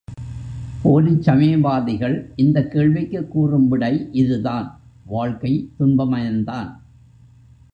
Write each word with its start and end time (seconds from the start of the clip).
போலிச் 0.81 1.21
சமயவாதிகள் 1.21 2.15
இந்தக் 2.35 2.71
கேள்விக்குக் 2.71 3.31
கூறும் 3.31 3.67
விடை 3.67 4.09
இது 4.11 4.41
தான் 4.41 4.67
வாழ்க்கை 5.05 5.71
துன்பமயந்தான். 5.79 6.71